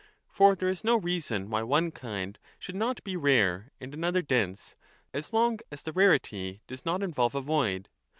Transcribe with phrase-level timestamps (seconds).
[0.25, 4.23] 3 For there is no reason why one kind should not be rare and another
[4.23, 4.75] dense,
[5.13, 7.87] as long as the rarity does not involve a void.